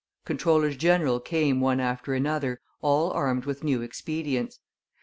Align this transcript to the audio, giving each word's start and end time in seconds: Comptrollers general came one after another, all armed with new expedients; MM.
Comptrollers 0.25 0.75
general 0.77 1.19
came 1.19 1.61
one 1.61 1.79
after 1.79 2.15
another, 2.15 2.59
all 2.81 3.11
armed 3.11 3.45
with 3.45 3.63
new 3.63 3.83
expedients; 3.83 4.55
MM. 4.55 4.59